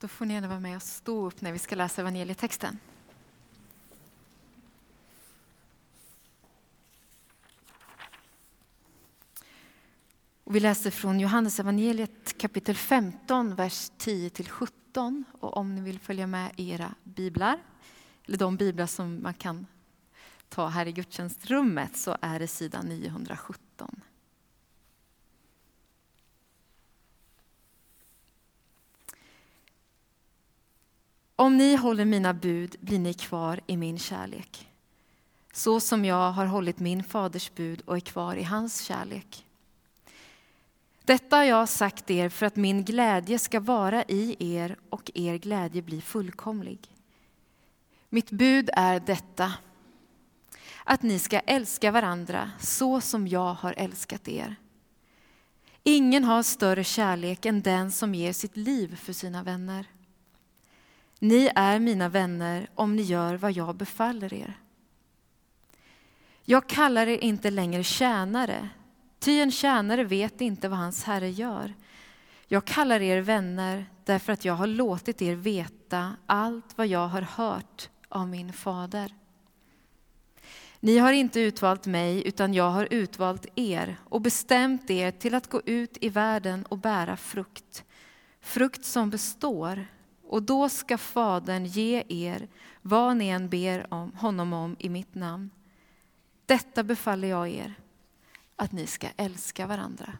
Då 0.00 0.08
får 0.08 0.24
ni 0.24 0.34
gärna 0.34 0.48
vara 0.48 0.60
med 0.60 0.76
och 0.76 0.82
stå 0.82 1.26
upp 1.26 1.40
när 1.40 1.52
vi 1.52 1.58
ska 1.58 1.76
läsa 1.76 2.00
evangelietexten. 2.00 2.78
Och 10.44 10.56
vi 10.56 10.60
läser 10.60 10.90
från 10.90 11.20
Johannes 11.20 11.60
evangeliet 11.60 12.38
kapitel 12.38 12.74
15, 12.74 13.54
vers 13.54 13.90
10-17. 13.98 15.24
Och 15.40 15.56
om 15.56 15.74
ni 15.74 15.80
vill 15.80 16.00
följa 16.00 16.26
med 16.26 16.52
i 16.56 16.70
era 16.70 16.94
biblar, 17.04 17.58
eller 18.26 18.38
de 18.38 18.56
biblar 18.56 18.86
som 18.86 19.22
man 19.22 19.34
kan 19.34 19.66
ta 20.48 20.68
här 20.68 20.86
i 20.86 20.92
gudstjänstrummet, 20.92 21.96
så 21.96 22.16
är 22.20 22.38
det 22.38 22.48
sidan 22.48 22.86
917. 22.86 24.00
Om 31.40 31.56
ni 31.56 31.76
håller 31.76 32.04
mina 32.04 32.34
bud 32.34 32.76
blir 32.80 32.98
ni 32.98 33.14
kvar 33.14 33.60
i 33.66 33.76
min 33.76 33.98
kärlek, 33.98 34.68
så 35.52 35.80
som 35.80 36.04
jag 36.04 36.32
har 36.32 36.46
hållit 36.46 36.78
min 36.78 37.04
faders 37.04 37.52
bud 37.54 37.82
och 37.86 37.96
är 37.96 38.00
kvar 38.00 38.36
i 38.36 38.42
hans 38.42 38.80
kärlek. 38.80 39.46
Detta 41.04 41.36
har 41.36 41.44
jag 41.44 41.68
sagt 41.68 42.10
er 42.10 42.28
för 42.28 42.46
att 42.46 42.56
min 42.56 42.84
glädje 42.84 43.38
ska 43.38 43.60
vara 43.60 44.04
i 44.04 44.36
er 44.56 44.76
och 44.90 45.10
er 45.14 45.38
glädje 45.38 45.82
bli 45.82 46.00
fullkomlig. 46.00 46.78
Mitt 48.08 48.30
bud 48.30 48.70
är 48.72 49.00
detta, 49.00 49.52
att 50.84 51.02
ni 51.02 51.18
ska 51.18 51.38
älska 51.38 51.90
varandra 51.90 52.50
så 52.60 53.00
som 53.00 53.28
jag 53.28 53.54
har 53.54 53.74
älskat 53.76 54.28
er. 54.28 54.56
Ingen 55.82 56.24
har 56.24 56.42
större 56.42 56.84
kärlek 56.84 57.46
än 57.46 57.62
den 57.62 57.92
som 57.92 58.14
ger 58.14 58.32
sitt 58.32 58.56
liv 58.56 58.96
för 58.96 59.12
sina 59.12 59.42
vänner. 59.42 59.86
Ni 61.18 61.50
är 61.54 61.78
mina 61.78 62.08
vänner 62.08 62.70
om 62.74 62.96
ni 62.96 63.02
gör 63.02 63.34
vad 63.34 63.52
jag 63.52 63.76
befaller 63.76 64.34
er. 64.34 64.58
Jag 66.44 66.68
kallar 66.68 67.06
er 67.06 67.18
inte 67.18 67.50
längre 67.50 67.84
tjänare, 67.84 68.68
ty 69.18 69.40
en 69.40 69.50
tjänare 69.50 70.04
vet 70.04 70.40
inte 70.40 70.68
vad 70.68 70.78
hans 70.78 71.04
herre 71.04 71.30
gör. 71.30 71.74
Jag 72.46 72.64
kallar 72.64 73.00
er 73.00 73.20
vänner 73.20 73.86
därför 74.04 74.32
att 74.32 74.44
jag 74.44 74.54
har 74.54 74.66
låtit 74.66 75.22
er 75.22 75.34
veta 75.34 76.16
allt 76.26 76.78
vad 76.78 76.86
jag 76.86 77.08
har 77.08 77.22
hört 77.22 77.88
av 78.08 78.28
min 78.28 78.52
fader. 78.52 79.14
Ni 80.80 80.98
har 80.98 81.12
inte 81.12 81.40
utvalt 81.40 81.86
mig, 81.86 82.28
utan 82.28 82.54
jag 82.54 82.70
har 82.70 82.88
utvalt 82.90 83.46
er 83.54 83.96
och 84.04 84.20
bestämt 84.20 84.90
er 84.90 85.10
till 85.10 85.34
att 85.34 85.50
gå 85.50 85.62
ut 85.64 85.98
i 86.00 86.08
världen 86.08 86.62
och 86.62 86.78
bära 86.78 87.16
frukt, 87.16 87.84
frukt 88.40 88.84
som 88.84 89.10
består 89.10 89.86
och 90.28 90.42
då 90.42 90.68
ska 90.68 90.98
Fadern 90.98 91.64
ge 91.64 92.04
er 92.08 92.48
vad 92.82 93.16
ni 93.16 93.28
än 93.28 93.48
ber 93.48 93.94
om, 93.94 94.12
honom 94.12 94.52
om 94.52 94.76
i 94.78 94.88
mitt 94.88 95.14
namn. 95.14 95.50
Detta 96.46 96.82
befaller 96.82 97.28
jag 97.28 97.48
er, 97.48 97.74
att 98.56 98.72
ni 98.72 98.86
ska 98.86 99.08
älska 99.16 99.66
varandra. 99.66 100.18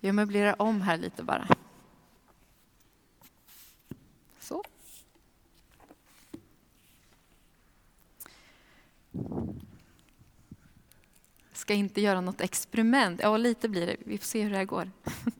Jag 0.00 0.14
möblerar 0.14 0.62
om 0.62 0.80
här 0.80 0.96
lite 0.96 1.22
bara. 1.22 1.48
Så. 4.40 4.64
Ska 11.68 11.74
inte 11.74 12.00
göra 12.00 12.20
något 12.20 12.40
experiment. 12.40 13.20
Ja, 13.22 13.36
lite 13.36 13.68
blir 13.68 13.86
det. 13.86 13.96
Vi 13.98 14.18
får 14.18 14.24
se 14.24 14.42
hur 14.42 14.50
det 14.50 14.56
här 14.56 14.64
går. 14.64 14.90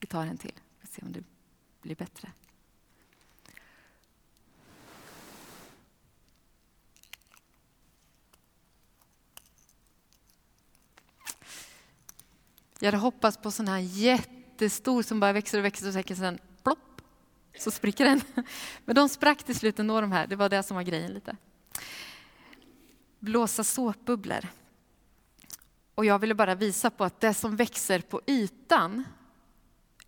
Vi 0.00 0.06
tar 0.06 0.26
en 0.26 0.38
till. 0.38 0.52
Vi 0.80 0.86
får 0.86 0.94
se 0.94 1.02
om 1.02 1.12
det 1.12 1.24
blir 1.82 1.96
bättre. 1.96 2.32
Jag 12.80 12.86
hade 12.86 12.96
hoppats 12.96 13.36
på 13.36 13.50
sån 13.50 13.68
här 13.68 13.78
jättestor 13.78 15.02
som 15.02 15.20
bara 15.20 15.32
växer 15.32 15.58
och 15.58 15.64
växer 15.64 15.88
och 15.88 15.96
växer 15.96 16.14
sen 16.14 16.38
plopp, 16.62 17.02
så 17.58 17.70
spricker 17.70 18.04
den. 18.04 18.20
Men 18.84 18.96
de 18.96 19.08
sprack 19.08 19.42
till 19.42 19.54
slut 19.54 19.78
ändå 19.78 20.00
de 20.00 20.12
här, 20.12 20.26
det 20.26 20.36
var 20.36 20.48
det 20.48 20.62
som 20.62 20.74
var 20.74 20.82
grejen 20.82 21.12
lite. 21.12 21.36
Blåsa 23.18 23.64
såpbubblor. 23.64 24.48
Och 25.94 26.04
jag 26.04 26.18
ville 26.18 26.34
bara 26.34 26.54
visa 26.54 26.90
på 26.90 27.04
att 27.04 27.20
det 27.20 27.34
som 27.34 27.56
växer 27.56 28.00
på 28.00 28.20
ytan, 28.26 29.04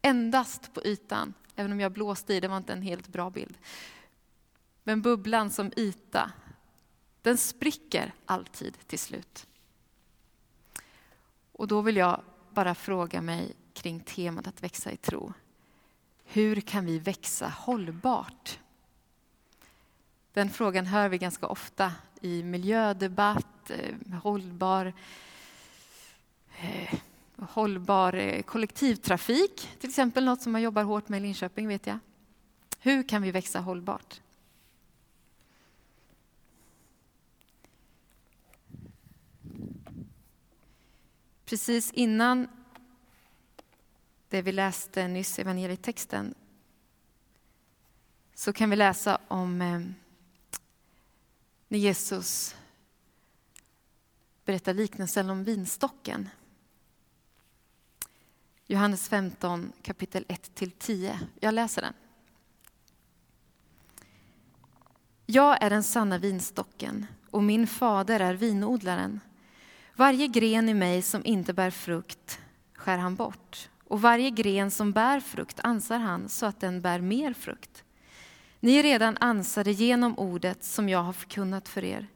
endast 0.03 0.75
på 0.75 0.85
ytan, 0.85 1.35
även 1.57 1.73
om 1.73 1.81
jag 1.81 1.93
blåste 1.93 2.35
i, 2.35 2.41
det 2.41 2.49
var 2.49 2.57
inte 2.57 2.73
en 2.73 2.83
helt 2.83 3.09
bra 3.09 3.31
bild. 3.31 3.59
Men 4.85 5.03
bubblan 5.03 5.51
som 5.51 5.73
yta, 5.77 6.33
den 7.23 7.39
spricker 7.39 8.15
alltid 8.27 8.77
till 8.87 8.99
slut. 8.99 9.47
Och 11.53 11.69
då 11.69 11.81
vill 11.81 11.97
jag 11.97 12.23
bara 12.55 12.75
fråga 12.75 13.23
mig 13.23 13.53
kring 13.73 14.01
temat 14.01 14.47
att 14.47 14.63
växa 14.63 14.93
i 14.93 14.97
tro. 14.97 15.33
Hur 16.25 16.61
kan 16.61 16.87
vi 16.87 16.99
växa 16.99 17.49
hållbart? 17.49 18.59
Den 20.33 20.51
frågan 20.51 20.87
hör 20.87 21.09
vi 21.09 21.19
ganska 21.19 21.47
ofta 21.47 21.93
i 22.21 22.43
miljödebatt, 22.43 23.71
eh, 23.71 24.19
hållbar, 24.23 24.93
eh, 26.61 26.99
hållbar 27.39 28.15
eh, 28.15 28.43
kollektivtrafik, 28.43 29.69
till 29.79 29.89
exempel 29.89 30.25
något 30.25 30.43
som 30.43 30.53
man 30.53 30.63
jobbar 30.63 30.83
hårt 30.83 31.09
med 31.09 31.19
i 31.19 31.23
Linköping 31.23 31.69
vet 31.69 31.87
jag. 31.87 31.99
Hur 32.79 33.09
kan 33.09 33.23
vi 33.23 33.31
växa 33.31 33.61
hållbart? 33.61 34.21
Precis 41.51 41.91
innan 41.91 42.49
det 44.29 44.43
vi 44.43 44.53
läste 44.53 45.09
nyss, 45.09 45.39
i 45.39 45.43
evangelietexten, 45.43 46.35
så 48.35 48.53
kan 48.53 48.71
vi 48.71 48.77
läsa 48.77 49.19
om 49.29 49.63
eh, 49.63 49.81
när 51.69 51.79
Jesus 51.79 52.57
berättar 54.45 54.75
liknelsen 54.75 55.31
om 55.31 55.45
vinstocken. 55.45 56.29
Johannes 58.67 59.09
15 59.09 59.73
kapitel 59.83 60.25
1-10. 60.29 61.19
Jag 61.41 61.55
läser 61.55 61.83
den. 61.83 61.95
Jag 65.27 65.63
är 65.63 65.71
den 65.71 65.83
sanna 65.83 66.19
vinstocken 66.19 67.07
och 67.31 67.43
min 67.43 67.67
fader 67.67 68.21
är 68.21 68.35
vinodlaren. 68.35 69.21
Varje 70.01 70.27
gren 70.27 70.69
i 70.69 70.75
mig 70.75 71.03
som 71.03 71.25
inte 71.25 71.53
bär 71.53 71.71
frukt 71.71 72.41
skär 72.75 72.99
han 72.99 73.15
bort 73.15 73.69
och 73.85 74.03
varje 74.03 74.31
gren 74.31 74.71
som 74.71 74.93
bär 74.93 75.21
frukt 75.21 75.61
ansar 75.63 75.99
han 75.99 76.29
så 76.29 76.47
att 76.47 76.61
den 76.61 76.81
bär 76.81 77.01
mer 77.01 77.33
frukt. 77.33 77.85
Ni 78.61 78.77
är 78.77 78.83
redan 78.83 79.17
ansade 79.21 79.73
genom 79.73 80.19
ordet 80.19 80.65
som 80.65 80.89
jag 80.89 81.03
har 81.03 81.13
förkunnat 81.13 81.69
för 81.69 81.85
er. 81.85 82.07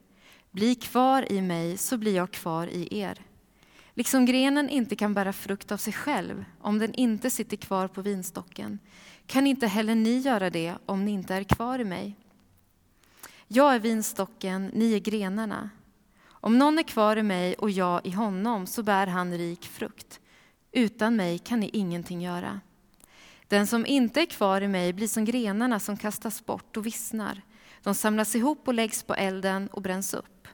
Bli 0.51 0.75
kvar 0.75 1.33
i 1.33 1.43
mig 1.43 1.77
så 1.77 1.97
blir 1.99 2.17
jag 2.17 2.31
kvar 2.31 2.67
i 2.67 2.99
er. 2.99 3.23
Liksom 3.95 4.27
grenen 4.27 4.69
inte 4.69 4.97
kan 4.97 5.15
bära 5.15 5.33
frukt 5.33 5.73
av 5.73 5.77
sig 5.77 5.93
själv 5.93 6.45
om 6.61 6.79
den 6.79 6.95
inte 6.95 7.31
sitter 7.31 7.57
kvar 7.57 7.89
på 7.89 8.03
vinstocken 8.03 8.79
kan 9.27 9.47
inte 9.47 9.67
heller 9.67 9.95
ni 9.95 10.19
göra 10.19 10.51
det 10.51 10.75
om 10.87 11.05
ni 11.05 11.11
inte 11.11 11.35
är 11.35 11.45
kvar 11.45 11.79
i 11.79 11.85
mig. 11.85 12.17
Jag 13.49 13.75
är 13.75 13.79
vinstocken, 13.79 14.71
ni 14.75 14.95
är 14.95 15.01
grenarna. 15.01 15.71
Om 16.45 16.59
någon 16.59 16.79
är 16.79 16.83
kvar 16.83 17.17
i 17.17 17.23
mig 17.23 17.55
och 17.55 17.71
jag 17.71 18.07
i 18.07 18.11
honom 18.11 18.67
så 18.67 18.83
bär 18.83 19.07
han 19.07 19.39
rik 19.39 19.65
frukt. 19.65 20.21
Utan 20.73 21.17
mig 21.17 21.39
kan 21.39 21.61
ni 21.61 21.71
ingenting 21.73 22.23
göra. 22.23 22.61
Den 23.49 23.67
som 23.67 23.87
inte 23.87 24.21
är 24.21 24.27
kvar 24.27 24.61
i 24.61 24.69
mig 24.69 24.93
blir 24.93 25.09
som 25.09 25.25
grenarna 25.25 25.81
som 25.81 25.97
kastas 25.97 26.47
bort 26.47 26.77
och 26.77 26.87
vissnar. 26.87 27.43
De 27.83 27.95
samlas 27.95 28.37
ihop 28.37 28.69
och 28.69 28.75
läggs 28.75 29.03
på 29.03 29.15
elden 29.15 29.69
och 29.69 29.83
bränns 29.83 30.15
upp. 30.15 30.49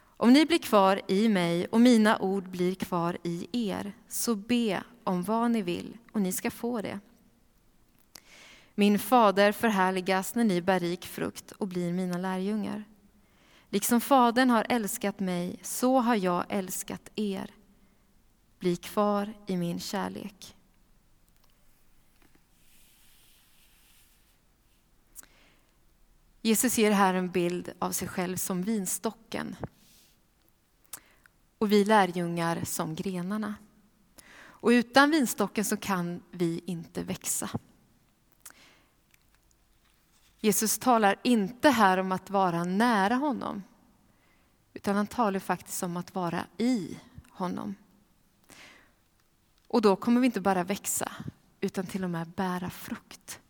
Om 0.00 0.32
ni 0.32 0.46
blir 0.46 0.58
kvar 0.58 1.00
i 1.08 1.28
mig 1.28 1.66
och 1.66 1.80
mina 1.80 2.18
ord 2.18 2.48
blir 2.48 2.74
kvar 2.74 3.18
i 3.22 3.68
er, 3.68 3.92
så 4.08 4.34
be 4.34 4.82
om 5.04 5.22
vad 5.22 5.50
ni 5.50 5.62
vill 5.62 5.98
och 6.12 6.20
ni 6.20 6.32
ska 6.32 6.50
få 6.50 6.80
det. 6.80 6.98
Min 8.74 8.98
fader 8.98 9.52
förhärligas 9.52 10.34
när 10.34 10.44
ni 10.44 10.62
bär 10.62 10.80
rik 10.80 11.06
frukt 11.06 11.52
och 11.52 11.68
blir 11.68 11.92
mina 11.92 12.18
lärjungar. 12.18 12.84
Liksom 13.72 14.00
Fadern 14.00 14.50
har 14.50 14.66
älskat 14.68 15.20
mig, 15.20 15.58
så 15.62 16.00
har 16.00 16.16
jag 16.16 16.44
älskat 16.48 17.10
er. 17.14 17.50
Bli 18.58 18.76
kvar 18.76 19.34
i 19.46 19.56
min 19.56 19.80
kärlek. 19.80 20.56
Jesus 26.42 26.78
ger 26.78 26.90
här 26.90 27.14
en 27.14 27.30
bild 27.30 27.72
av 27.78 27.90
sig 27.92 28.08
själv 28.08 28.36
som 28.36 28.62
vinstocken 28.62 29.56
och 31.58 31.72
vi 31.72 31.84
lärjungar 31.84 32.64
som 32.64 32.94
grenarna. 32.94 33.54
Och 34.34 34.68
utan 34.68 35.10
vinstocken 35.10 35.64
så 35.64 35.76
kan 35.76 36.22
vi 36.30 36.62
inte 36.66 37.02
växa. 37.02 37.50
Jesus 40.44 40.78
talar 40.78 41.16
inte 41.22 41.70
här 41.70 41.98
om 41.98 42.12
att 42.12 42.30
vara 42.30 42.64
nära 42.64 43.14
honom, 43.14 43.62
utan 44.74 44.96
han 44.96 45.06
talar 45.06 45.40
faktiskt 45.40 45.82
om 45.82 45.96
att 45.96 46.14
vara 46.14 46.46
i 46.58 46.98
honom. 47.30 47.74
Och 49.68 49.82
då 49.82 49.96
kommer 49.96 50.20
vi 50.20 50.26
inte 50.26 50.40
bara 50.40 50.64
växa, 50.64 51.12
utan 51.60 51.86
till 51.86 52.04
och 52.04 52.10
med 52.10 52.28
bära 52.28 52.70
frukt. 52.70 53.40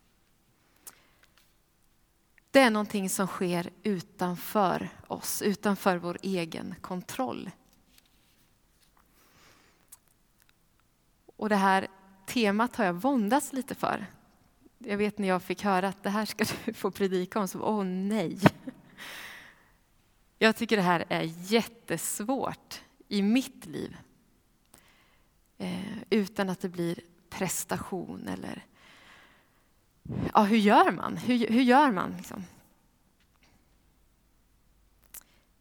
Det 2.51 2.59
är 2.59 2.71
någonting 2.71 3.09
som 3.09 3.27
sker 3.27 3.69
utanför 3.83 4.89
oss, 5.07 5.41
utanför 5.41 5.97
vår 5.97 6.17
egen 6.21 6.75
kontroll. 6.81 7.51
Och 11.35 11.49
det 11.49 11.55
här 11.55 11.87
temat 12.25 12.75
har 12.75 12.85
jag 12.85 12.93
våndats 12.93 13.53
lite 13.53 13.75
för. 13.75 14.05
Jag 14.85 14.97
vet 14.97 15.17
när 15.17 15.27
jag 15.27 15.43
fick 15.43 15.63
höra 15.63 15.87
att 15.87 16.03
det 16.03 16.09
här 16.09 16.25
ska 16.25 16.45
du 16.65 16.73
få 16.73 16.91
predika 16.91 17.39
om, 17.39 17.47
så 17.47 17.61
åh 17.61 17.83
nej. 17.83 18.39
Jag 20.39 20.55
tycker 20.55 20.75
det 20.77 20.83
här 20.83 21.05
är 21.09 21.21
jättesvårt 21.51 22.81
i 23.07 23.21
mitt 23.21 23.65
liv. 23.65 23.97
Eh, 25.57 25.97
utan 26.09 26.49
att 26.49 26.59
det 26.59 26.69
blir 26.69 26.99
prestation 27.29 28.27
eller... 28.27 28.65
Ja, 30.33 30.43
hur 30.43 30.57
gör 30.57 30.91
man? 30.91 31.17
Hur, 31.17 31.47
hur 31.47 31.61
gör 31.61 31.91
man? 31.91 32.17
Liksom? 32.17 32.43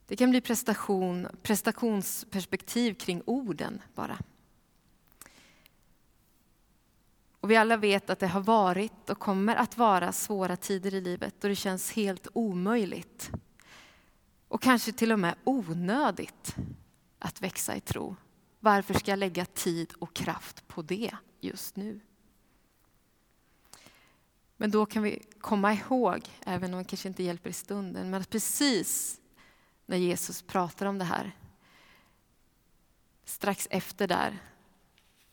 Det 0.07 0.17
kan 0.17 0.31
bli 0.31 0.41
prestation, 0.41 1.29
prestationsperspektiv 1.43 2.95
kring 2.95 3.23
orden 3.27 3.83
bara. 3.95 4.19
Och 7.43 7.51
vi 7.51 7.57
alla 7.57 7.77
vet 7.77 8.11
att 8.11 8.19
det 8.19 8.27
har 8.27 8.41
varit 8.41 9.11
och 9.11 9.19
kommer 9.19 9.57
att 9.57 9.79
vara 9.79 10.13
svåra 10.13 10.57
tider 10.57 10.95
i 10.95 11.01
livet 11.01 11.35
då 11.41 11.49
det 11.49 11.57
känns 11.57 11.93
helt 11.93 12.27
omöjligt 12.33 13.31
och 14.49 14.63
kanske 14.63 14.93
till 14.93 15.13
och 15.13 15.19
med 15.19 15.35
onödigt 15.45 16.57
att 17.19 17.43
växa 17.43 17.77
i 17.77 17.81
tro. 17.81 18.17
Varför 18.61 18.95
ska 18.95 19.11
jag 19.11 19.19
lägga 19.19 19.45
tid 19.45 19.93
och 19.99 20.15
kraft 20.15 20.69
på 20.69 20.83
det 20.83 21.11
just 21.41 21.77
nu? 21.77 22.01
Men 24.57 24.71
då 24.71 24.87
kan 24.87 25.03
vi 25.03 25.23
komma 25.41 25.73
ihåg, 25.73 26.29
även 26.41 26.75
om 26.75 26.79
det 26.79 26.89
kanske 26.89 27.09
inte 27.09 27.23
hjälper 27.23 27.51
i 27.51 27.53
stunden, 27.53 28.11
men 28.11 28.21
att 28.21 28.31
precis 28.31 29.21
när 29.87 29.97
Jesus 29.97 30.43
pratar 30.43 30.87
om 30.87 30.99
det 30.99 31.05
här, 31.05 31.37
strax 33.25 33.69
efter 33.71 34.09
där, 34.09 34.39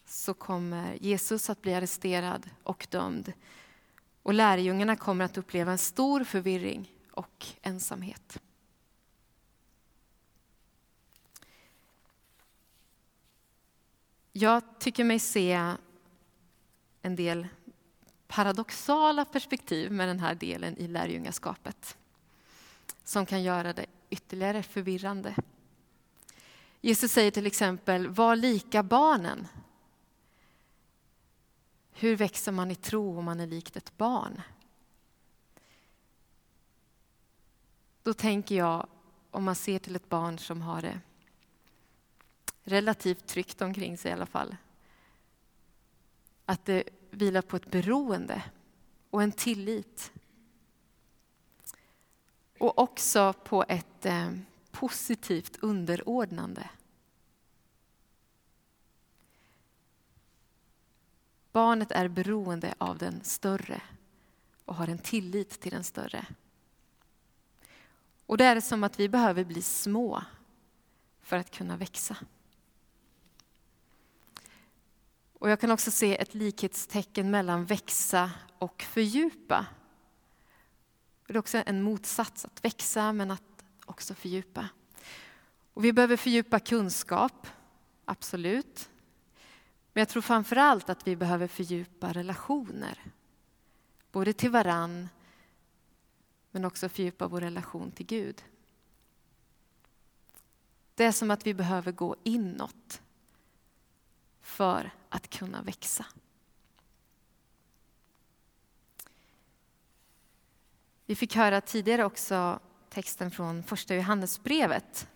så 0.09 0.33
kommer 0.33 0.97
Jesus 1.01 1.49
att 1.49 1.61
bli 1.61 1.73
arresterad 1.73 2.49
och 2.63 2.87
dömd. 2.89 3.33
Och 4.23 4.33
lärjungarna 4.33 4.95
kommer 4.95 5.25
att 5.25 5.37
uppleva 5.37 5.71
en 5.71 5.77
stor 5.77 6.23
förvirring 6.23 6.91
och 7.11 7.45
ensamhet. 7.61 8.41
Jag 14.31 14.79
tycker 14.79 15.03
mig 15.03 15.19
se 15.19 15.75
en 17.01 17.15
del 17.15 17.47
paradoxala 18.27 19.25
perspektiv 19.25 19.91
med 19.91 20.07
den 20.07 20.19
här 20.19 20.35
delen 20.35 20.77
i 20.77 20.87
lärjungaskapet 20.87 21.97
som 23.03 23.25
kan 23.25 23.43
göra 23.43 23.73
det 23.73 23.85
ytterligare 24.09 24.63
förvirrande. 24.63 25.35
Jesus 26.81 27.11
säger 27.11 27.31
till 27.31 27.47
exempel, 27.47 28.07
var 28.07 28.35
lika 28.35 28.83
barnen 28.83 29.47
hur 31.99 32.15
växer 32.15 32.51
man 32.51 32.71
i 32.71 32.75
tro 32.75 33.17
om 33.17 33.25
man 33.25 33.39
är 33.39 33.47
likt 33.47 33.75
ett 33.75 33.97
barn? 33.97 34.41
Då 38.03 38.13
tänker 38.13 38.55
jag, 38.55 38.87
om 39.31 39.43
man 39.43 39.55
ser 39.55 39.79
till 39.79 39.95
ett 39.95 40.09
barn 40.09 40.39
som 40.39 40.61
har 40.61 40.81
det 40.81 40.99
relativt 42.63 43.27
tryggt 43.27 43.61
omkring 43.61 43.97
sig 43.97 44.11
i 44.11 44.13
alla 44.13 44.25
fall, 44.25 44.55
att 46.45 46.65
det 46.65 46.83
vilar 47.11 47.41
på 47.41 47.55
ett 47.55 47.71
beroende 47.71 48.43
och 49.09 49.23
en 49.23 49.31
tillit. 49.31 50.11
Och 52.59 52.79
också 52.79 53.33
på 53.33 53.65
ett 53.67 54.05
eh, 54.05 54.31
positivt 54.71 55.57
underordnande. 55.61 56.69
Barnet 61.59 61.91
är 61.91 62.07
beroende 62.07 62.73
av 62.77 62.97
den 62.97 63.23
större 63.23 63.81
och 64.65 64.75
har 64.75 64.87
en 64.87 64.97
tillit 64.97 65.59
till 65.59 65.71
den 65.71 65.83
större. 65.83 66.25
Och 68.25 68.37
det 68.37 68.45
är 68.45 68.61
som 68.61 68.83
att 68.83 68.99
vi 68.99 69.09
behöver 69.09 69.43
bli 69.43 69.61
små 69.61 70.23
för 71.21 71.37
att 71.37 71.51
kunna 71.51 71.77
växa. 71.77 72.17
Och 75.33 75.49
jag 75.49 75.59
kan 75.59 75.71
också 75.71 75.91
se 75.91 76.21
ett 76.21 76.33
likhetstecken 76.33 77.31
mellan 77.31 77.65
växa 77.65 78.31
och 78.59 78.81
fördjupa. 78.81 79.65
Det 81.27 81.33
är 81.33 81.37
också 81.37 81.63
en 81.65 81.81
motsats, 81.81 82.45
att 82.45 82.65
växa 82.65 83.13
men 83.13 83.31
att 83.31 83.63
också 83.85 84.13
fördjupa. 84.13 84.69
Och 85.73 85.85
vi 85.85 85.93
behöver 85.93 86.17
fördjupa 86.17 86.59
kunskap, 86.59 87.47
absolut. 88.05 88.88
Men 89.93 90.01
jag 90.01 90.09
tror 90.09 90.21
framför 90.21 90.55
allt 90.55 90.89
att 90.89 91.07
vi 91.07 91.15
behöver 91.15 91.47
fördjupa 91.47 92.13
relationer. 92.13 93.03
Både 94.11 94.33
till 94.33 94.49
varann, 94.51 95.09
men 96.51 96.65
också 96.65 96.89
fördjupa 96.89 97.27
vår 97.27 97.41
relation 97.41 97.91
till 97.91 98.05
Gud. 98.05 98.43
Det 100.95 101.03
är 101.03 101.11
som 101.11 101.31
att 101.31 101.47
vi 101.47 101.53
behöver 101.53 101.91
gå 101.91 102.15
inåt 102.23 103.01
för 104.41 104.91
att 105.09 105.29
kunna 105.29 105.61
växa. 105.61 106.05
Vi 111.05 111.15
fick 111.15 111.35
höra 111.35 111.61
tidigare 111.61 112.05
också 112.05 112.59
texten 112.89 113.31
från 113.31 113.63
första 113.63 113.95
Johannesbrevet, 113.95 115.07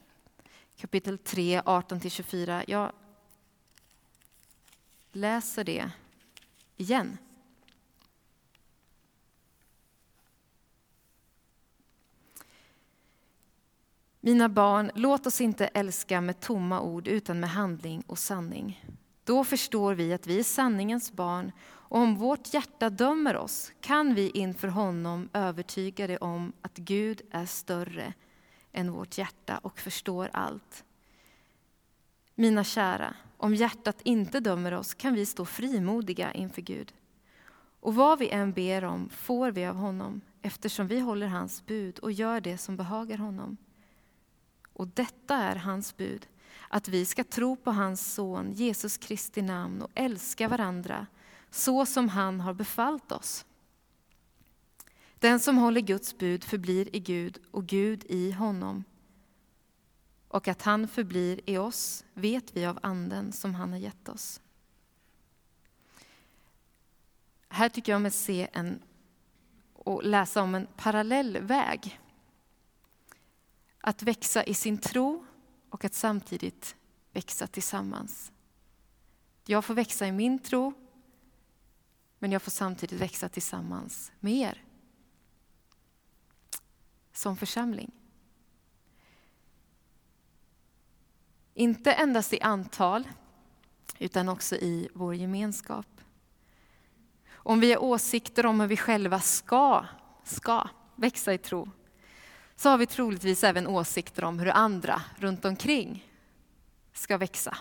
kapitel 0.75 1.17
3, 1.17 1.61
18-24. 1.61 2.63
Jag 2.67 2.91
läser 5.15 5.63
det 5.63 5.91
igen. 6.77 7.17
Mina 14.19 14.49
barn, 14.49 14.91
låt 14.95 15.27
oss 15.27 15.41
inte 15.41 15.67
älska 15.67 16.21
med 16.21 16.39
tomma 16.39 16.81
ord 16.81 17.07
utan 17.07 17.39
med 17.39 17.49
handling 17.49 18.03
och 18.07 18.19
sanning. 18.19 18.85
Då 19.23 19.43
förstår 19.43 19.93
vi 19.93 20.13
att 20.13 20.27
vi 20.27 20.39
är 20.39 20.43
sanningens 20.43 21.11
barn 21.11 21.51
och 21.61 21.99
om 21.99 22.15
vårt 22.15 22.53
hjärta 22.53 22.89
dömer 22.89 23.35
oss 23.35 23.71
kan 23.81 24.15
vi 24.15 24.29
inför 24.29 24.67
honom 24.67 25.29
övertyga 25.33 26.07
det 26.07 26.17
om 26.17 26.53
att 26.61 26.77
Gud 26.77 27.21
är 27.31 27.45
större 27.45 28.13
än 28.71 28.91
vårt 28.91 29.17
hjärta 29.17 29.57
och 29.57 29.79
förstår 29.79 30.29
allt. 30.33 30.83
Mina 32.35 32.63
kära, 32.63 33.15
om 33.43 33.55
hjärtat 33.55 34.01
inte 34.03 34.39
dömer 34.39 34.73
oss 34.73 34.93
kan 34.93 35.13
vi 35.13 35.25
stå 35.25 35.45
frimodiga 35.45 36.31
inför 36.31 36.61
Gud. 36.61 36.93
Och 37.79 37.95
vad 37.95 38.19
vi 38.19 38.29
än 38.29 38.53
ber 38.53 38.83
om 38.83 39.09
får 39.09 39.51
vi 39.51 39.65
av 39.65 39.75
honom 39.75 40.21
eftersom 40.41 40.87
vi 40.87 40.99
håller 40.99 41.27
hans 41.27 41.65
bud 41.65 41.99
och 41.99 42.11
gör 42.11 42.41
det 42.41 42.57
som 42.57 42.77
behagar 42.77 43.17
honom. 43.17 43.57
Och 44.73 44.87
detta 44.87 45.35
är 45.35 45.55
hans 45.55 45.97
bud, 45.97 46.27
att 46.69 46.87
vi 46.87 47.05
ska 47.05 47.23
tro 47.23 47.55
på 47.55 47.71
hans 47.71 48.13
son 48.13 48.53
Jesus 48.53 48.97
Kristi 48.97 49.41
namn 49.41 49.81
och 49.81 49.91
älska 49.95 50.47
varandra 50.47 51.07
så 51.49 51.85
som 51.85 52.09
han 52.09 52.39
har 52.39 52.53
befallt 52.53 53.11
oss. 53.11 53.45
Den 55.19 55.39
som 55.39 55.57
håller 55.57 55.81
Guds 55.81 56.17
bud 56.17 56.43
förblir 56.43 56.95
i 56.95 56.99
Gud 56.99 57.37
och 57.51 57.65
Gud 57.65 58.05
i 58.09 58.31
honom 58.31 58.83
och 60.33 60.47
att 60.47 60.61
han 60.61 60.87
förblir 60.87 61.49
i 61.49 61.57
oss 61.57 62.05
vet 62.13 62.57
vi 62.57 62.65
av 62.65 62.79
anden 62.81 63.31
som 63.31 63.55
han 63.55 63.71
har 63.71 63.79
gett 63.79 64.09
oss. 64.09 64.41
Här 67.47 67.69
tycker 67.69 67.91
jag 67.91 68.01
mig 68.01 68.11
se 68.11 68.49
en, 68.53 68.83
och 69.73 70.03
läsa 70.03 70.41
om 70.41 70.55
en 70.55 70.67
parallell 70.75 71.37
väg. 71.37 71.99
Att 73.77 74.03
växa 74.03 74.43
i 74.43 74.53
sin 74.53 74.77
tro 74.77 75.25
och 75.69 75.85
att 75.85 75.93
samtidigt 75.93 76.75
växa 77.11 77.47
tillsammans. 77.47 78.31
Jag 79.45 79.65
får 79.65 79.73
växa 79.73 80.07
i 80.07 80.11
min 80.11 80.39
tro, 80.39 80.73
men 82.19 82.31
jag 82.31 82.41
får 82.41 82.51
samtidigt 82.51 83.01
växa 83.01 83.29
tillsammans 83.29 84.11
med 84.19 84.33
er. 84.33 84.63
Som 87.11 87.37
församling. 87.37 88.02
Inte 91.53 91.91
endast 91.91 92.33
i 92.33 92.41
antal, 92.41 93.07
utan 93.99 94.29
också 94.29 94.55
i 94.55 94.89
vår 94.93 95.15
gemenskap. 95.15 95.87
Om 97.33 97.59
vi 97.59 97.73
har 97.73 97.83
åsikter 97.83 98.45
om 98.45 98.59
hur 98.59 98.67
vi 98.67 98.77
själva 98.77 99.19
ska, 99.19 99.85
ska 100.23 100.67
växa 100.95 101.33
i 101.33 101.37
tro, 101.37 101.69
så 102.55 102.69
har 102.69 102.77
vi 102.77 102.85
troligtvis 102.85 103.43
även 103.43 103.67
åsikter 103.67 104.23
om 104.23 104.39
hur 104.39 104.49
andra 104.49 105.01
runt 105.17 105.45
omkring 105.45 106.09
ska 106.93 107.17
växa. 107.17 107.57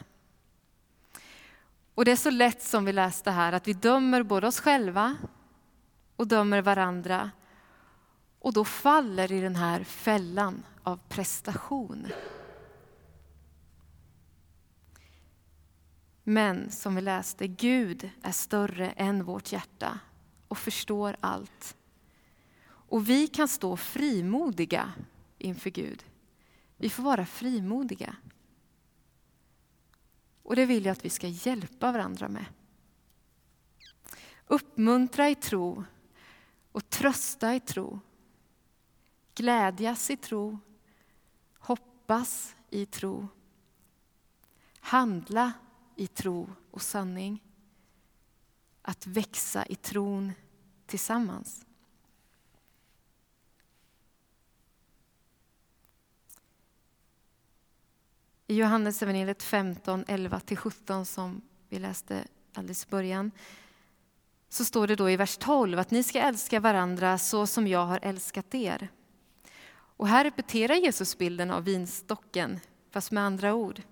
Och 1.94 2.04
det 2.04 2.12
är 2.12 2.16
så 2.16 2.30
lätt 2.30 2.62
som 2.62 2.84
vi 2.84 2.92
läste 2.92 3.30
här 3.30 3.52
att 3.52 3.68
vi 3.68 3.72
dömer 3.72 4.22
både 4.22 4.46
oss 4.46 4.60
själva 4.60 5.16
och 6.16 6.26
dömer 6.26 6.62
varandra. 6.62 7.30
Och 8.38 8.52
då 8.52 8.64
faller 8.64 9.32
i 9.32 9.40
den 9.40 9.56
här 9.56 9.84
fällan 9.84 10.62
av 10.82 11.00
prestation. 11.08 12.06
Men 16.24 16.70
som 16.70 16.94
vi 16.94 17.00
läste, 17.00 17.46
Gud 17.46 18.10
är 18.22 18.32
större 18.32 18.90
än 18.90 19.24
vårt 19.24 19.52
hjärta 19.52 20.00
och 20.48 20.58
förstår 20.58 21.16
allt. 21.20 21.76
Och 22.64 23.08
vi 23.08 23.28
kan 23.28 23.48
stå 23.48 23.76
frimodiga 23.76 24.92
inför 25.38 25.70
Gud. 25.70 26.04
Vi 26.76 26.90
får 26.90 27.02
vara 27.02 27.26
frimodiga. 27.26 28.16
Och 30.42 30.56
det 30.56 30.66
vill 30.66 30.84
jag 30.84 30.92
att 30.92 31.04
vi 31.04 31.10
ska 31.10 31.26
hjälpa 31.28 31.92
varandra 31.92 32.28
med. 32.28 32.44
Uppmuntra 34.46 35.30
i 35.30 35.34
tro 35.34 35.84
och 36.72 36.90
trösta 36.90 37.54
i 37.54 37.60
tro. 37.60 38.00
Glädjas 39.34 40.10
i 40.10 40.16
tro, 40.16 40.58
hoppas 41.58 42.56
i 42.70 42.86
tro. 42.86 43.28
Handla 44.80 45.52
i 46.02 46.06
tro 46.06 46.50
och 46.70 46.82
sanning. 46.82 47.42
Att 48.82 49.06
växa 49.06 49.66
i 49.66 49.74
tron 49.74 50.32
tillsammans. 50.86 51.66
I 58.46 58.54
Johannes 58.54 59.02
evangeliet 59.02 59.42
15, 59.42 60.04
11-17 60.04 61.04
som 61.04 61.42
vi 61.68 61.78
läste 61.78 62.24
alldeles 62.54 62.84
i 62.84 62.88
början, 62.88 63.30
så 64.48 64.64
står 64.64 64.86
det 64.86 64.96
då 64.96 65.10
i 65.10 65.16
vers 65.16 65.36
12 65.36 65.78
att 65.78 65.90
ni 65.90 66.02
ska 66.02 66.20
älska 66.20 66.60
varandra 66.60 67.18
så 67.18 67.46
som 67.46 67.68
jag 67.68 67.86
har 67.86 67.98
älskat 68.02 68.54
er. 68.54 68.88
Och 69.72 70.08
här 70.08 70.24
repeterar 70.24 70.74
Jesus 70.74 71.18
bilden 71.18 71.50
av 71.50 71.64
vinstocken, 71.64 72.60
fast 72.90 73.10
med 73.10 73.24
andra 73.24 73.54
ord. 73.54 73.82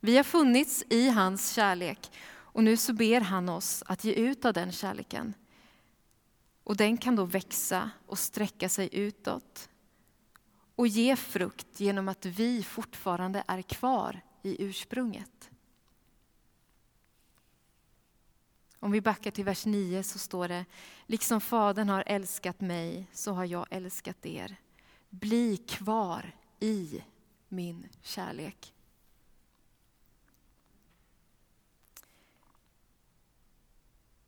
Vi 0.00 0.16
har 0.16 0.24
funnits 0.24 0.84
i 0.90 1.08
hans 1.08 1.52
kärlek 1.52 2.10
och 2.26 2.64
nu 2.64 2.76
så 2.76 2.92
ber 2.92 3.20
han 3.20 3.48
oss 3.48 3.82
att 3.86 4.04
ge 4.04 4.12
ut 4.12 4.44
av 4.44 4.52
den 4.52 4.72
kärleken. 4.72 5.34
Och 6.64 6.76
den 6.76 6.96
kan 6.96 7.16
då 7.16 7.24
växa 7.24 7.90
och 8.06 8.18
sträcka 8.18 8.68
sig 8.68 8.88
utåt 8.92 9.68
och 10.74 10.86
ge 10.86 11.16
frukt 11.16 11.80
genom 11.80 12.08
att 12.08 12.26
vi 12.26 12.62
fortfarande 12.62 13.44
är 13.46 13.62
kvar 13.62 14.20
i 14.42 14.64
ursprunget. 14.64 15.50
Om 18.78 18.90
vi 18.90 19.00
backar 19.00 19.30
till 19.30 19.44
vers 19.44 19.66
9 19.66 20.02
så 20.02 20.18
står 20.18 20.48
det, 20.48 20.64
liksom 21.06 21.40
Fadern 21.40 21.88
har 21.88 22.04
älskat 22.06 22.60
mig 22.60 23.06
så 23.12 23.32
har 23.32 23.44
jag 23.44 23.66
älskat 23.70 24.26
er. 24.26 24.56
Bli 25.10 25.56
kvar 25.56 26.36
i 26.60 27.02
min 27.48 27.88
kärlek. 28.02 28.73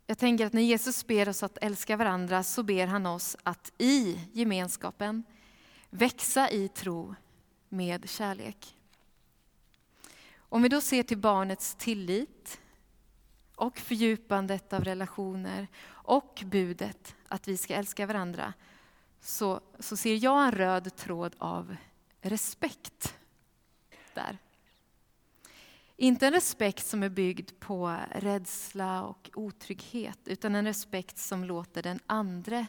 Jag 0.08 0.18
tänker 0.18 0.46
att 0.46 0.52
när 0.52 0.62
Jesus 0.62 1.06
ber 1.06 1.28
oss 1.28 1.42
att 1.42 1.58
älska 1.60 1.96
varandra 1.96 2.42
så 2.42 2.62
ber 2.62 2.86
han 2.86 3.06
oss 3.06 3.36
att 3.42 3.72
i 3.78 4.20
gemenskapen 4.32 5.24
växa 5.90 6.50
i 6.50 6.68
tro 6.68 7.14
med 7.68 8.08
kärlek. 8.08 8.76
Om 10.36 10.62
vi 10.62 10.68
då 10.68 10.80
ser 10.80 11.02
till 11.02 11.18
barnets 11.18 11.74
tillit 11.74 12.60
och 13.54 13.78
fördjupandet 13.78 14.72
av 14.72 14.84
relationer 14.84 15.68
och 15.88 16.42
budet 16.44 17.14
att 17.28 17.48
vi 17.48 17.56
ska 17.56 17.74
älska 17.74 18.06
varandra 18.06 18.52
så, 19.20 19.60
så 19.78 19.96
ser 19.96 20.24
jag 20.24 20.44
en 20.44 20.52
röd 20.52 20.96
tråd 20.96 21.34
av 21.38 21.76
respekt 22.20 23.14
där. 24.14 24.38
Inte 25.96 26.26
en 26.26 26.32
respekt 26.32 26.86
som 26.86 27.02
är 27.02 27.08
byggd 27.08 27.50
på 27.58 27.96
rädsla 28.10 29.02
och 29.02 29.30
otrygghet, 29.34 30.18
utan 30.24 30.54
en 30.54 30.64
respekt 30.64 31.18
som 31.18 31.44
låter 31.44 31.82
den 31.82 32.00
andre 32.06 32.66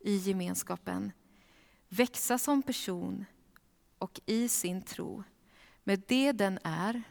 i 0.00 0.16
gemenskapen 0.16 1.12
växa 1.88 2.38
som 2.38 2.62
person 2.62 3.24
och 3.98 4.20
i 4.26 4.48
sin 4.48 4.82
tro 4.82 5.24
med 5.84 6.02
det 6.08 6.32
den 6.32 6.58
är 6.64 7.02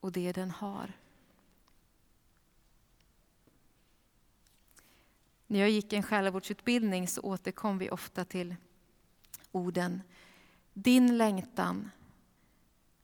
och 0.00 0.12
det 0.12 0.32
den 0.32 0.50
har. 0.50 0.92
När 5.46 5.58
jag 5.58 5.70
gick 5.70 5.92
en 5.92 6.02
själavårdsutbildning 6.02 7.08
så 7.08 7.20
återkom 7.20 7.78
vi 7.78 7.90
ofta 7.90 8.24
till 8.24 8.56
orden 9.52 10.02
Din 10.72 11.18
längtan 11.18 11.90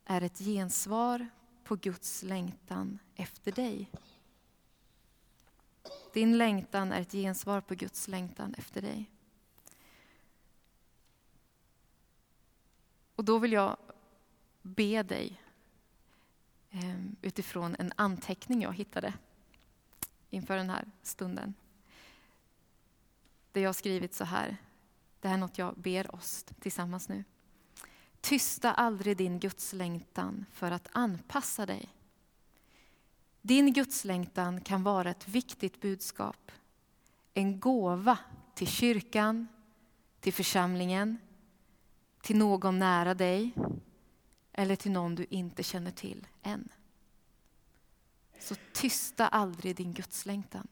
är 0.05 0.23
ett 0.23 0.39
gensvar 0.39 1.29
på 1.66 1.76
Guds 1.76 2.23
längtan 2.23 2.99
efter 3.14 3.52
dig. 3.52 3.90
Din 6.12 6.38
längtan 6.38 6.92
är 6.92 7.00
ett 7.00 7.12
gensvar 7.12 7.61
på 7.61 7.75
Guds 7.75 8.08
längtan 8.08 8.54
efter 8.58 8.82
dig. 8.82 9.11
Och 13.14 13.25
då 13.25 13.38
vill 13.38 13.52
jag 13.52 13.76
be 14.62 15.02
dig 15.02 15.42
ehm, 16.70 17.16
utifrån 17.23 17.76
en 17.78 17.92
anteckning 17.96 18.62
jag 18.62 18.73
hittade 18.73 19.14
inför 20.30 20.56
den 20.56 20.70
här 20.70 20.90
stunden. 21.02 21.54
Där 23.52 23.61
jag 23.61 23.68
har 23.68 23.75
skrivit 23.75 24.14
så 24.14 24.25
här, 24.25 24.56
det 25.20 25.28
här 25.28 25.35
är 25.35 25.40
något 25.40 25.58
jag 25.58 25.78
ber 25.78 26.14
oss 26.14 26.44
tillsammans 26.61 27.08
nu. 27.08 27.25
Tysta 28.26 28.73
aldrig 28.73 29.16
din 29.16 29.38
gudslängtan 29.38 30.47
för 30.52 30.71
att 30.71 30.88
anpassa 30.92 31.66
dig. 31.66 31.88
Din 33.42 33.73
gudslängtan 33.73 34.61
kan 34.61 34.83
vara 34.83 35.11
ett 35.11 35.28
viktigt 35.28 35.80
budskap. 35.80 36.52
En 37.35 37.61
gåva 37.61 38.18
till 38.54 38.66
kyrkan, 38.66 39.49
till 40.21 40.33
församlingen, 40.33 41.18
till 42.23 42.37
någon 42.37 42.78
nära 42.78 43.14
dig 43.14 43.52
eller 44.52 44.76
till 44.76 44.92
någon 44.92 45.14
du 45.14 45.26
inte 45.30 45.62
känner 45.62 45.90
till 45.90 46.26
än. 46.42 46.68
Så 48.40 48.54
tysta 48.73 49.28
aldrig 49.28 49.76
din 49.76 49.92
gudslängtan. 49.92 50.68